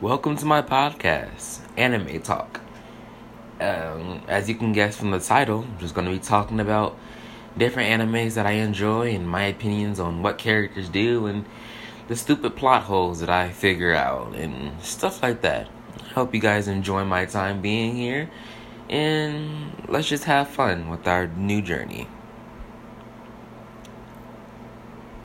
Welcome 0.00 0.38
to 0.38 0.46
my 0.46 0.62
podcast, 0.62 1.60
Anime 1.76 2.22
Talk. 2.22 2.62
Um, 3.60 4.22
as 4.28 4.48
you 4.48 4.54
can 4.54 4.72
guess 4.72 4.96
from 4.96 5.10
the 5.10 5.20
title, 5.20 5.66
I'm 5.68 5.78
just 5.78 5.94
going 5.94 6.06
to 6.06 6.10
be 6.10 6.18
talking 6.18 6.58
about 6.58 6.96
different 7.58 7.90
animes 7.90 8.32
that 8.32 8.46
I 8.46 8.52
enjoy 8.52 9.14
and 9.14 9.28
my 9.28 9.42
opinions 9.42 10.00
on 10.00 10.22
what 10.22 10.38
characters 10.38 10.88
do 10.88 11.26
and 11.26 11.44
the 12.08 12.16
stupid 12.16 12.56
plot 12.56 12.84
holes 12.84 13.20
that 13.20 13.28
I 13.28 13.50
figure 13.50 13.94
out 13.94 14.34
and 14.34 14.82
stuff 14.82 15.22
like 15.22 15.42
that. 15.42 15.68
I 16.02 16.08
hope 16.14 16.34
you 16.34 16.40
guys 16.40 16.66
enjoy 16.66 17.04
my 17.04 17.26
time 17.26 17.60
being 17.60 17.94
here 17.94 18.30
and 18.88 19.84
let's 19.86 20.08
just 20.08 20.24
have 20.24 20.48
fun 20.48 20.88
with 20.88 21.06
our 21.06 21.26
new 21.26 21.60
journey. 21.60 22.08